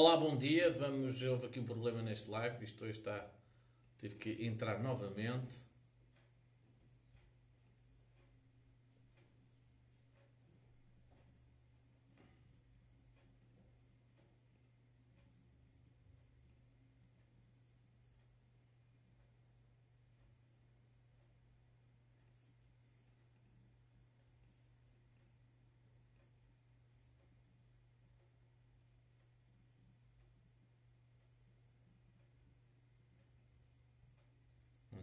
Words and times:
Olá, 0.00 0.16
bom 0.16 0.36
dia. 0.36 0.70
Vamos, 0.74 1.20
houve 1.22 1.46
aqui 1.46 1.58
um 1.58 1.64
problema 1.64 2.00
neste 2.00 2.30
live. 2.30 2.64
Isto 2.64 2.84
hoje 2.84 3.00
está. 3.00 3.28
Tive 3.98 4.14
que 4.14 4.46
entrar 4.46 4.80
novamente. 4.80 5.56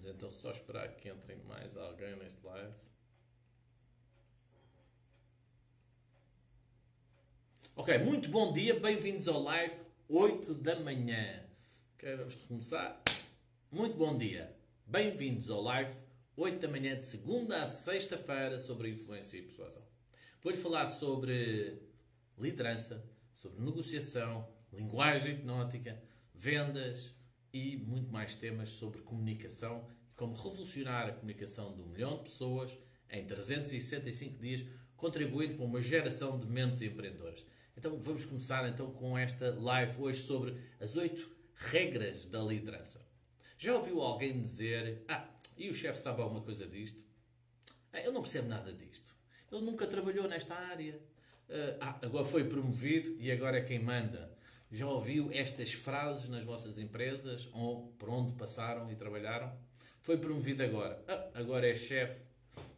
Vamos 0.05 0.17
então 0.17 0.29
só 0.29 0.51
esperar 0.51 0.95
que 0.97 1.09
entre 1.09 1.35
mais 1.47 1.75
alguém 1.77 2.15
neste 2.17 2.45
live. 2.45 2.75
Ok, 7.75 7.97
muito 7.99 8.29
bom 8.29 8.53
dia, 8.53 8.79
bem-vindos 8.79 9.27
ao 9.27 9.41
live 9.41 9.73
8 10.07 10.53
da 10.53 10.79
manhã. 10.81 11.43
Ok, 11.95 12.15
vamos 12.17 12.35
começar. 12.35 13.01
Muito 13.71 13.97
bom 13.97 14.15
dia, 14.15 14.55
bem-vindos 14.85 15.49
ao 15.49 15.61
live 15.63 15.91
8 16.37 16.59
da 16.59 16.67
manhã 16.67 16.95
de 16.95 17.05
segunda 17.05 17.63
a 17.63 17.67
sexta-feira 17.67 18.59
sobre 18.59 18.91
influência 18.91 19.39
e 19.39 19.41
persuasão. 19.41 19.83
Vou-lhe 20.43 20.57
falar 20.57 20.91
sobre 20.91 21.81
liderança, 22.37 23.03
sobre 23.33 23.59
negociação, 23.59 24.47
linguagem 24.71 25.33
hipnótica, 25.33 25.99
vendas 26.31 27.15
e 27.51 27.77
muito 27.77 28.11
mais 28.11 28.35
temas 28.35 28.69
sobre 28.69 29.01
comunicação 29.01 29.94
como 30.15 30.33
revolucionar 30.33 31.07
a 31.07 31.13
comunicação 31.13 31.75
de 31.75 31.81
um 31.81 31.87
milhão 31.87 32.17
de 32.17 32.23
pessoas 32.23 32.77
em 33.09 33.25
365 33.25 34.39
dias, 34.39 34.65
contribuindo 34.95 35.55
para 35.55 35.65
uma 35.65 35.81
geração 35.81 36.39
de 36.39 36.45
mentes 36.45 36.81
empreendedoras. 36.81 37.45
Então 37.77 38.01
vamos 38.01 38.25
começar 38.25 38.67
então 38.67 38.91
com 38.91 39.17
esta 39.17 39.53
live 39.59 40.01
hoje 40.01 40.21
sobre 40.21 40.57
as 40.79 40.95
oito 40.95 41.29
regras 41.55 42.25
da 42.25 42.41
liderança. 42.41 43.05
Já 43.57 43.75
ouviu 43.75 44.01
alguém 44.01 44.41
dizer, 44.41 45.03
ah, 45.07 45.27
e 45.57 45.69
o 45.69 45.73
chefe 45.73 45.99
sabe 45.99 46.21
alguma 46.21 46.41
coisa 46.41 46.65
disto? 46.67 47.03
Ah, 47.91 47.99
ele 47.99 48.11
não 48.11 48.21
percebe 48.21 48.47
nada 48.47 48.71
disto. 48.73 49.15
Ele 49.51 49.61
nunca 49.61 49.87
trabalhou 49.87 50.27
nesta 50.27 50.55
área. 50.55 50.99
Ah, 51.79 51.99
agora 52.01 52.25
foi 52.25 52.45
promovido 52.45 53.15
e 53.19 53.31
agora 53.31 53.57
é 53.57 53.61
quem 53.61 53.79
manda. 53.79 54.33
Já 54.71 54.87
ouviu 54.87 55.29
estas 55.31 55.73
frases 55.73 56.27
nas 56.29 56.43
vossas 56.43 56.77
empresas 56.79 57.49
ou 57.53 57.93
por 57.99 58.09
onde 58.09 58.33
passaram 58.33 58.91
e 58.91 58.95
trabalharam? 58.95 59.55
Foi 60.05 60.19
promovido 60.19 60.61
agora. 60.61 61.03
Ah, 61.07 61.31
agora 61.33 61.67
é 61.67 61.73
chefe. 61.73 62.21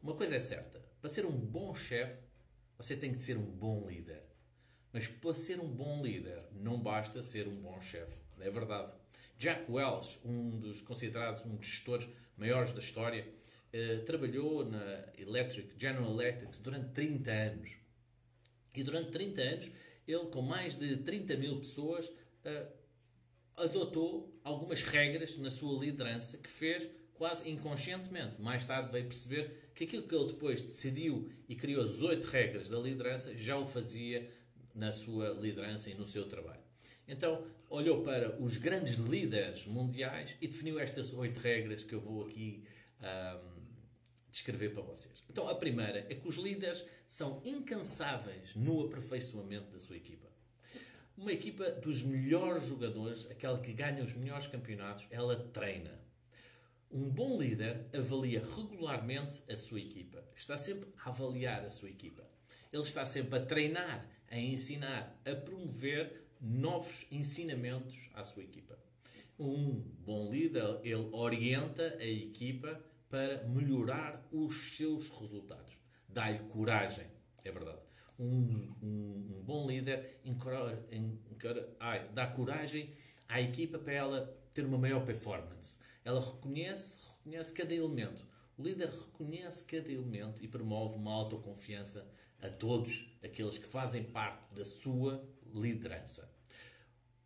Uma 0.02 0.14
coisa 0.14 0.38
é 0.38 0.40
certa: 0.40 0.82
para 1.02 1.10
ser 1.10 1.26
um 1.26 1.38
bom 1.38 1.76
chefe, 1.76 2.22
você 2.78 2.96
tem 2.96 3.14
que 3.14 3.22
ser 3.22 3.36
um 3.36 3.44
bom 3.44 3.86
líder. 3.86 4.24
Mas 4.94 5.10
para 5.10 5.34
ser 5.34 5.60
um 5.60 5.68
bom 5.68 6.02
líder, 6.02 6.42
não 6.54 6.80
basta 6.80 7.22
ser 7.22 7.46
um 7.46 7.56
bom 7.62 7.82
chefe. 7.82 8.22
É 8.40 8.50
verdade. 8.50 8.94
Jack 9.38 9.70
Welch, 9.70 10.20
um 10.24 10.58
dos 10.58 10.80
considerados 10.80 11.44
um 11.46 11.58
dos 11.58 11.68
gestores 11.68 12.08
maiores 12.38 12.72
da 12.72 12.80
história, 12.80 13.28
eh, 13.74 13.98
trabalhou 14.06 14.64
na 14.64 15.04
Electric, 15.18 15.78
General 15.78 16.10
Electric 16.10 16.62
durante 16.62 16.94
30 16.94 17.30
anos. 17.30 17.72
E 18.74 18.84
durante 18.84 19.12
30 19.12 19.42
anos, 19.42 19.72
ele, 20.08 20.28
com 20.28 20.42
mais 20.42 20.80
de 20.80 20.96
30 20.96 21.36
mil 21.36 21.58
pessoas, 21.58 22.10
eh, 22.46 22.68
adotou 23.58 24.34
algumas 24.46 24.82
regras 24.84 25.38
na 25.40 25.50
sua 25.50 25.78
liderança 25.84 26.38
que 26.38 26.50
fez 26.50 26.90
quase 27.18 27.50
inconscientemente. 27.50 28.42
Mais 28.42 28.66
tarde 28.66 28.92
veio 28.92 29.06
perceber 29.06 29.72
que 29.74 29.84
aquilo 29.84 30.04
que 30.04 30.16
ele 30.16 30.28
depois 30.28 30.62
decidiu 30.62 31.30
e 31.50 31.56
criou 31.56 31.84
as 31.84 32.02
oito 32.02 32.28
regras 32.28 32.70
da 32.70 32.78
liderança 32.80 33.36
já 33.36 33.58
o 33.58 33.66
fazia 33.66 34.30
na 34.74 34.94
sua 34.94 35.30
liderança 35.30 35.90
e 35.90 35.96
no 35.96 36.06
seu 36.06 36.30
trabalho. 36.30 36.62
Então, 37.08 37.44
olhou 37.70 38.04
para 38.04 38.42
os 38.42 38.58
grandes 38.58 38.96
líderes 38.96 39.66
mundiais 39.66 40.36
e 40.42 40.48
definiu 40.48 40.80
estas 40.80 41.14
oito 41.14 41.40
regras 41.40 41.84
que 41.84 41.94
eu 41.94 42.02
vou 42.02 42.26
aqui 42.26 42.64
um, 43.02 43.58
descrever 44.30 44.70
para 44.70 44.84
vocês. 44.84 45.24
Então, 45.30 45.48
a 45.50 45.56
primeira 45.56 46.00
é 46.10 46.16
que 46.16 46.28
os 46.28 46.36
líderes 46.36 46.86
são 47.08 47.42
incansáveis 47.46 48.56
no 48.56 48.86
aperfeiçoamento 48.86 49.72
da 49.72 49.80
sua 49.80 49.98
equipa. 49.98 50.28
Uma 51.18 51.32
equipa 51.32 51.72
dos 51.72 52.04
melhores 52.04 52.68
jogadores, 52.68 53.32
aquela 53.32 53.60
que 53.60 53.74
ganha 53.74 54.04
os 54.04 54.14
melhores 54.14 54.46
campeonatos, 54.46 55.08
ela 55.10 55.36
treina. 55.52 56.07
Um 56.90 57.10
bom 57.10 57.38
líder 57.38 57.86
avalia 57.94 58.42
regularmente 58.56 59.44
a 59.52 59.58
sua 59.58 59.80
equipa. 59.80 60.24
Está 60.34 60.56
sempre 60.56 60.90
a 61.04 61.10
avaliar 61.10 61.66
a 61.66 61.70
sua 61.70 61.90
equipa. 61.90 62.24
Ele 62.72 62.84
está 62.84 63.06
sempre 63.06 63.38
a 63.38 63.46
treinar, 63.46 64.10
a 64.32 64.40
ensinar, 64.40 65.20
a 65.26 65.36
promover 65.36 66.28
novos 66.40 67.06
ensinamentos 67.12 68.10
à 68.14 68.24
sua 68.24 68.44
equipa. 68.44 68.80
Um 69.38 69.82
bom 70.06 70.32
líder, 70.32 70.80
ele 70.82 71.10
orienta 71.12 71.98
a 72.00 72.06
equipa 72.06 72.82
para 73.10 73.44
melhorar 73.50 74.26
os 74.32 74.78
seus 74.78 75.10
resultados. 75.10 75.78
Dá-lhe 76.08 76.40
coragem, 76.40 77.06
é 77.44 77.52
verdade. 77.52 77.82
Um, 78.18 78.74
um, 78.82 79.38
um 79.38 79.44
bom 79.44 79.68
líder 79.68 80.20
encara, 80.24 80.84
encara, 80.92 81.70
ai, 81.80 82.08
dá 82.14 82.28
coragem 82.28 82.90
à 83.28 83.42
equipa 83.42 83.78
para 83.78 83.94
ela 83.94 84.38
ter 84.54 84.66
uma 84.66 84.78
maior 84.78 85.04
performance. 85.06 85.78
Ela 86.08 86.22
reconhece, 86.22 87.10
reconhece 87.18 87.52
cada 87.52 87.76
elemento. 87.76 88.26
O 88.58 88.64
líder 88.64 88.90
reconhece 88.90 89.66
cada 89.66 89.92
elemento 89.92 90.42
e 90.42 90.48
promove 90.48 90.96
uma 90.96 91.12
autoconfiança 91.12 92.10
a 92.42 92.48
todos 92.48 93.14
aqueles 93.22 93.58
que 93.58 93.68
fazem 93.68 94.06
parte 94.06 94.48
da 94.54 94.64
sua 94.64 95.22
liderança. 95.54 96.34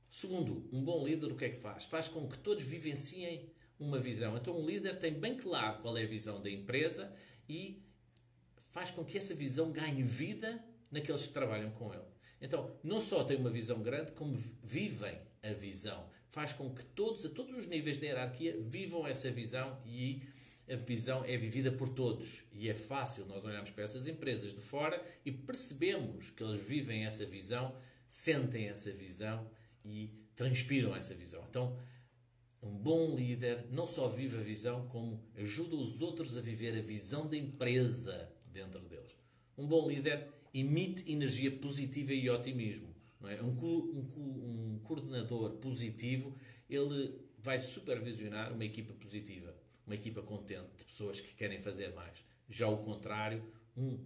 Segundo, 0.09 0.67
um 0.73 0.83
bom 0.83 1.05
líder 1.05 1.31
o 1.31 1.35
que 1.35 1.45
é 1.45 1.49
que 1.49 1.59
faz? 1.59 1.83
Faz 1.83 2.07
com 2.07 2.27
que 2.27 2.39
todos 2.39 2.63
vivenciem 2.63 3.53
uma 3.79 3.99
visão. 3.99 4.35
Então, 4.35 4.59
um 4.59 4.65
líder 4.65 4.97
tem 4.97 5.13
bem 5.13 5.37
claro 5.37 5.79
qual 5.83 5.95
é 5.95 6.01
a 6.01 6.07
visão 6.07 6.41
da 6.41 6.49
empresa 6.49 7.15
e 7.47 7.85
faz 8.71 8.89
com 8.89 9.05
que 9.05 9.15
essa 9.15 9.35
visão 9.35 9.71
ganhe 9.71 10.01
vida 10.01 10.59
naqueles 10.89 11.27
que 11.27 11.33
trabalham 11.33 11.69
com 11.69 11.93
ele. 11.93 12.09
Então, 12.41 12.75
não 12.83 12.99
só 12.99 13.23
tem 13.25 13.37
uma 13.37 13.51
visão 13.51 13.79
grande, 13.83 14.13
como 14.13 14.33
vivem 14.63 15.21
a 15.43 15.53
visão. 15.53 16.09
Faz 16.31 16.53
com 16.53 16.73
que 16.73 16.83
todos, 16.83 17.25
a 17.25 17.29
todos 17.29 17.53
os 17.55 17.67
níveis 17.67 17.97
da 17.97 18.05
hierarquia, 18.05 18.57
vivam 18.61 19.05
essa 19.05 19.29
visão 19.29 19.77
e 19.85 20.23
a 20.69 20.77
visão 20.77 21.25
é 21.25 21.35
vivida 21.35 21.73
por 21.73 21.89
todos. 21.89 22.43
E 22.53 22.69
é 22.69 22.73
fácil 22.73 23.25
nós 23.25 23.43
olharmos 23.43 23.71
para 23.71 23.83
essas 23.83 24.07
empresas 24.07 24.55
de 24.55 24.61
fora 24.61 25.03
e 25.25 25.31
percebemos 25.31 26.29
que 26.29 26.41
eles 26.41 26.65
vivem 26.65 27.05
essa 27.05 27.25
visão, 27.25 27.75
sentem 28.07 28.69
essa 28.69 28.89
visão 28.93 29.45
e 29.83 30.09
transpiram 30.33 30.95
essa 30.95 31.13
visão. 31.13 31.43
Então, 31.49 31.77
um 32.63 32.77
bom 32.77 33.13
líder 33.13 33.65
não 33.69 33.85
só 33.85 34.07
vive 34.07 34.37
a 34.37 34.41
visão, 34.41 34.87
como 34.87 35.21
ajuda 35.35 35.75
os 35.75 36.01
outros 36.01 36.37
a 36.37 36.41
viver 36.41 36.77
a 36.77 36.81
visão 36.81 37.27
da 37.27 37.35
empresa 37.35 38.31
dentro 38.45 38.79
deles. 38.79 39.11
Um 39.57 39.67
bom 39.67 39.85
líder 39.85 40.29
emite 40.53 41.11
energia 41.11 41.51
positiva 41.51 42.13
e 42.13 42.29
otimismo. 42.29 42.95
É? 43.25 43.41
um, 43.41 43.49
um, 43.49 44.75
um 44.75 44.79
coordenador 44.83 45.57
positivo, 45.57 46.35
ele 46.69 47.19
vai 47.37 47.59
supervisionar 47.59 48.53
uma 48.53 48.65
equipa 48.65 48.93
positiva, 48.93 49.55
uma 49.85 49.95
equipa 49.95 50.21
contente, 50.21 50.69
de 50.77 50.85
pessoas 50.85 51.19
que 51.19 51.35
querem 51.35 51.59
fazer 51.61 51.93
mais. 51.93 52.23
Já 52.49 52.67
o 52.67 52.77
contrário, 52.77 53.43
um, 53.75 53.99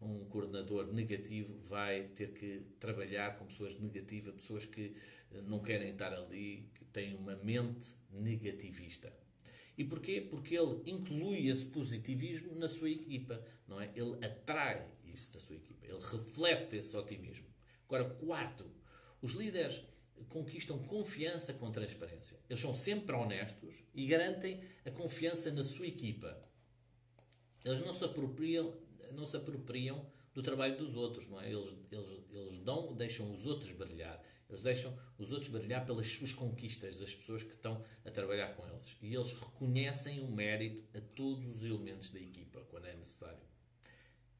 um 0.00 0.24
coordenador 0.26 0.92
negativo 0.92 1.58
vai 1.64 2.04
ter 2.08 2.32
que 2.32 2.60
trabalhar 2.78 3.36
com 3.36 3.46
pessoas 3.46 3.78
negativas, 3.78 4.34
pessoas 4.34 4.64
que 4.64 4.94
não 5.46 5.60
querem 5.60 5.90
estar 5.90 6.12
ali, 6.12 6.70
que 6.74 6.84
têm 6.86 7.14
uma 7.14 7.36
mente 7.36 7.94
negativista. 8.10 9.12
E 9.76 9.84
porquê? 9.84 10.20
Porque 10.20 10.56
ele 10.56 10.82
inclui 10.86 11.48
esse 11.48 11.66
positivismo 11.66 12.54
na 12.56 12.66
sua 12.66 12.90
equipa, 12.90 13.40
não 13.66 13.80
é? 13.80 13.90
Ele 13.94 14.24
atrai 14.24 14.84
isso 15.04 15.32
da 15.34 15.38
sua 15.38 15.56
equipa, 15.56 15.86
ele 15.86 16.00
reflete 16.00 16.76
esse 16.76 16.96
otimismo. 16.96 17.46
Agora, 17.88 18.04
quarto, 18.04 18.70
os 19.22 19.32
líderes 19.32 19.80
conquistam 20.28 20.78
confiança 20.80 21.54
com 21.54 21.72
transparência. 21.72 22.38
Eles 22.48 22.60
são 22.60 22.74
sempre 22.74 23.16
honestos 23.16 23.82
e 23.94 24.06
garantem 24.06 24.62
a 24.84 24.90
confiança 24.90 25.50
na 25.52 25.64
sua 25.64 25.86
equipa. 25.86 26.38
Eles 27.64 27.80
não 27.80 27.92
se 27.94 28.04
apropriam, 28.04 28.76
não 29.12 29.24
se 29.24 29.38
apropriam 29.38 30.06
do 30.34 30.42
trabalho 30.42 30.76
dos 30.76 30.96
outros, 30.96 31.26
não 31.28 31.40
é? 31.40 31.50
Eles, 31.50 31.74
eles, 31.90 32.06
eles 32.30 32.58
dão, 32.58 32.94
deixam 32.94 33.32
os 33.34 33.46
outros 33.46 33.72
brilhar. 33.72 34.22
Eles 34.50 34.62
deixam 34.62 34.96
os 35.18 35.32
outros 35.32 35.50
brilhar 35.50 35.84
pelas 35.86 36.08
suas 36.08 36.32
conquistas, 36.32 37.00
as 37.00 37.14
pessoas 37.14 37.42
que 37.42 37.54
estão 37.54 37.82
a 38.04 38.10
trabalhar 38.10 38.54
com 38.54 38.66
eles. 38.68 38.96
E 39.00 39.14
eles 39.14 39.32
reconhecem 39.32 40.20
o 40.20 40.30
mérito 40.30 40.84
a 40.96 41.00
todos 41.00 41.46
os 41.46 41.62
elementos 41.62 42.10
da 42.10 42.20
equipa, 42.20 42.60
quando 42.70 42.86
é 42.86 42.94
necessário. 42.94 43.42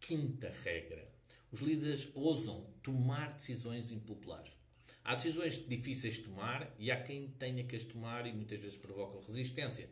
Quinta 0.00 0.50
regra. 0.50 1.17
Os 1.50 1.60
líderes 1.60 2.10
ousam 2.14 2.62
tomar 2.82 3.32
decisões 3.32 3.90
impopulares. 3.90 4.52
Há 5.02 5.14
decisões 5.14 5.66
difíceis 5.66 6.16
de 6.16 6.22
tomar 6.22 6.74
e 6.78 6.90
há 6.90 7.02
quem 7.02 7.28
tenha 7.38 7.64
que 7.64 7.74
as 7.74 7.84
tomar 7.84 8.26
e 8.26 8.32
muitas 8.32 8.60
vezes 8.60 8.76
provocam 8.76 9.22
resistência. 9.22 9.88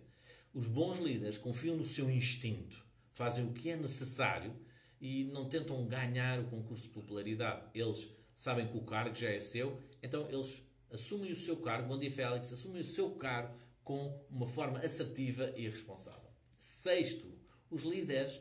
Os 0.53 0.69
bons 0.69 0.99
líderes 0.99 1.39
confiam 1.39 1.77
no 1.77 1.85
seu 1.85 2.11
instinto, 2.11 2.85
fazem 3.11 3.47
o 3.47 3.53
que 3.53 3.71
é 3.71 3.77
necessário 3.77 4.55
e 5.01 5.25
não 5.25 5.49
tentam 5.49 5.87
ganhar 5.87 6.39
o 6.41 6.51
concurso 6.51 6.89
de 6.89 6.95
popularidade. 6.95 7.63
Eles 7.75 8.11
sabem 8.35 8.69
que 8.69 8.77
o 8.77 8.85
cargo 8.85 9.15
já 9.15 9.31
é 9.31 9.41
seu, 9.41 9.81
então 10.03 10.29
eles 10.31 10.63
assumem 10.91 11.33
o 11.33 11.37
seu 11.37 11.57
cargo, 11.59 11.89
bom 11.89 11.99
dia 11.99 12.11
Félix, 12.11 12.53
assumem 12.53 12.83
o 12.83 12.85
seu 12.85 13.15
cargo 13.15 13.59
com 13.83 14.23
uma 14.31 14.47
forma 14.47 14.79
assertiva 14.81 15.51
e 15.57 15.69
responsável. 15.69 16.31
Sexto, 16.59 17.33
os 17.71 17.83
líderes 17.83 18.41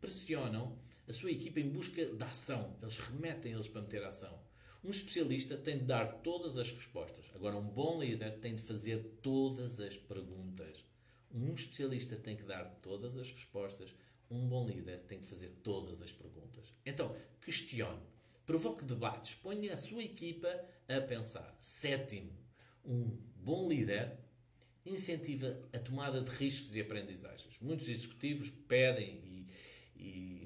pressionam 0.00 0.78
a 1.06 1.12
sua 1.12 1.30
equipa 1.30 1.60
em 1.60 1.68
busca 1.68 2.04
de 2.04 2.24
ação. 2.24 2.76
Eles 2.80 2.98
remetem 2.98 3.52
eles 3.52 3.68
para 3.68 3.82
meter 3.82 4.02
ação. 4.04 4.38
Um 4.82 4.90
especialista 4.90 5.56
tem 5.56 5.78
de 5.78 5.84
dar 5.84 6.06
todas 6.18 6.58
as 6.58 6.70
respostas. 6.70 7.24
Agora, 7.34 7.56
um 7.56 7.66
bom 7.66 8.00
líder 8.00 8.38
tem 8.40 8.54
de 8.54 8.62
fazer 8.62 8.98
todas 9.22 9.80
as 9.80 9.96
perguntas. 9.96 10.84
Um 11.32 11.54
especialista 11.54 12.16
tem 12.16 12.36
que 12.36 12.42
dar 12.42 12.64
todas 12.82 13.16
as 13.16 13.32
respostas. 13.32 13.94
Um 14.30 14.46
bom 14.46 14.66
líder 14.68 15.00
tem 15.02 15.20
que 15.20 15.26
fazer 15.26 15.48
todas 15.62 16.02
as 16.02 16.12
perguntas. 16.12 16.74
Então, 16.84 17.14
questione, 17.40 18.02
provoque 18.44 18.84
debates, 18.84 19.34
ponha 19.36 19.72
a 19.72 19.76
sua 19.76 20.02
equipa 20.02 20.48
a 20.88 21.00
pensar. 21.00 21.56
Sétimo, 21.60 22.32
um 22.84 23.16
bom 23.36 23.68
líder 23.68 24.18
incentiva 24.84 25.58
a 25.72 25.78
tomada 25.78 26.20
de 26.20 26.30
riscos 26.30 26.76
e 26.76 26.80
aprendizagens. 26.80 27.58
Muitos 27.60 27.88
executivos 27.88 28.50
pedem 28.68 29.18
e, 29.24 29.46
e 29.96 30.43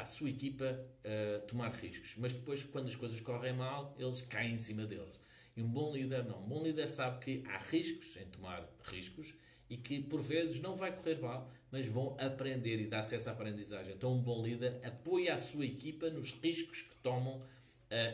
para 0.00 0.04
a 0.04 0.06
sua 0.06 0.30
equipa 0.30 0.64
uh, 0.64 1.46
tomar 1.46 1.70
riscos, 1.72 2.14
mas 2.16 2.32
depois, 2.32 2.62
quando 2.62 2.88
as 2.88 2.96
coisas 2.96 3.20
correm 3.20 3.52
mal, 3.52 3.94
eles 3.98 4.22
caem 4.22 4.54
em 4.54 4.58
cima 4.58 4.86
deles. 4.86 5.20
E 5.54 5.62
um 5.62 5.68
bom 5.68 5.92
líder 5.92 6.24
não. 6.24 6.42
Um 6.42 6.48
bom 6.48 6.62
líder 6.62 6.88
sabe 6.88 7.22
que 7.22 7.44
há 7.46 7.58
riscos 7.58 8.16
em 8.16 8.24
tomar 8.26 8.66
riscos 8.84 9.34
e 9.68 9.76
que 9.76 10.00
por 10.00 10.22
vezes 10.22 10.58
não 10.60 10.74
vai 10.74 10.90
correr 10.90 11.20
mal, 11.20 11.50
mas 11.70 11.86
vão 11.86 12.16
aprender 12.18 12.80
e 12.80 12.86
dar 12.86 13.00
acesso 13.00 13.28
à 13.28 13.32
aprendizagem. 13.32 13.94
Então, 13.94 14.14
um 14.14 14.22
bom 14.22 14.42
líder 14.42 14.80
apoia 14.82 15.34
a 15.34 15.38
sua 15.38 15.66
equipa 15.66 16.08
nos 16.08 16.30
riscos 16.30 16.80
que 16.80 16.96
tomam 17.02 17.36
uh, 17.36 17.40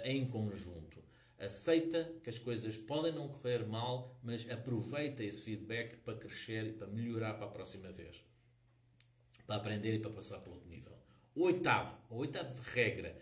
em 0.05 0.27
conjunto 0.27 0.97
aceita 1.39 2.11
que 2.23 2.31
as 2.31 2.39
coisas 2.39 2.79
podem 2.79 3.13
não 3.13 3.29
correr 3.29 3.67
mal, 3.67 4.19
mas 4.23 4.51
aproveita 4.51 5.23
esse 5.23 5.43
feedback 5.43 5.97
para 5.99 6.17
crescer 6.17 6.67
e 6.67 6.73
para 6.73 6.87
melhorar 6.87 7.35
para 7.35 7.45
a 7.45 7.51
próxima 7.51 7.93
vez. 7.93 8.25
Para 9.47 9.57
aprender 9.57 9.95
e 9.95 9.99
para 9.99 10.11
passar 10.11 10.41
para 10.41 10.51
outro 10.51 10.67
nível. 10.67 10.97
Oitavo, 11.39 12.01
a 12.11 12.15
oitava 12.15 12.51
regra, 12.73 13.15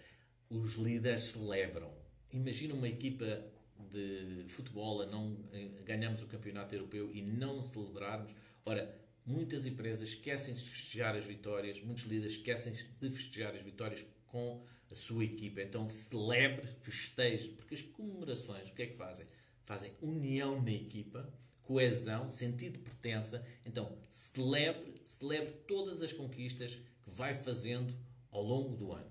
os 0.48 0.74
líderes 0.74 1.22
celebram. 1.22 1.92
Imagina 2.32 2.72
uma 2.72 2.88
equipa 2.88 3.44
de 3.90 4.44
futebol 4.46 5.02
a 5.02 5.06
não 5.06 5.36
ganhamos 5.84 6.22
o 6.22 6.28
campeonato 6.28 6.76
europeu 6.76 7.10
e 7.12 7.20
não 7.20 7.60
celebrarmos. 7.60 8.32
Ora, 8.64 8.96
muitas 9.26 9.66
empresas 9.66 10.10
esquecem 10.10 10.54
de 10.54 10.60
festejar 10.62 11.16
as 11.16 11.26
vitórias, 11.26 11.80
muitos 11.80 12.04
líderes 12.04 12.36
esquecem 12.36 12.72
de 13.00 13.10
festejar 13.10 13.52
as 13.52 13.62
vitórias 13.62 14.04
com 14.28 14.64
a 14.88 14.94
sua 14.94 15.24
equipa. 15.24 15.60
Então 15.60 15.88
celebre, 15.88 16.68
festeje, 16.68 17.48
porque 17.48 17.74
as 17.74 17.82
comemorações, 17.82 18.70
o 18.70 18.74
que 18.74 18.82
é 18.82 18.86
que 18.86 18.94
fazem? 18.94 19.26
Fazem 19.64 19.90
união 20.00 20.62
na 20.62 20.70
equipa, 20.70 21.28
coesão, 21.62 22.30
sentido 22.30 22.74
de 22.74 22.78
pertença. 22.78 23.44
Então 23.66 23.98
celebre, 24.08 25.00
celebre 25.02 25.52
todas 25.66 26.00
as 26.00 26.12
conquistas 26.12 26.78
vai 27.14 27.34
fazendo 27.34 27.94
ao 28.30 28.42
longo 28.42 28.76
do 28.76 28.92
ano. 28.92 29.10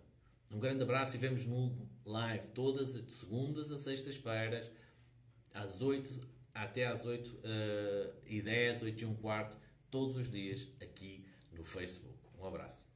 Um 0.52 0.60
grande 0.60 0.84
abraço 0.84 1.16
e 1.16 1.20
vemos 1.20 1.46
no 1.46 1.88
live 2.06 2.48
todas 2.50 2.96
as 2.96 3.14
segundas 3.14 3.72
a 3.72 3.78
sextas-feiras, 3.78 4.70
às 5.54 5.82
8 5.82 6.34
até 6.54 6.86
às 6.86 7.06
8 7.06 7.28
uh, 7.28 8.14
e 8.28 8.42
10, 8.42 8.84
8 8.84 9.02
e 9.02 9.06
um 9.06 9.16
quarto, 9.16 9.58
todos 9.90 10.16
os 10.18 10.30
dias 10.30 10.68
aqui 10.82 11.26
no 11.52 11.64
Facebook. 11.64 12.14
Um 12.38 12.46
abraço. 12.46 12.93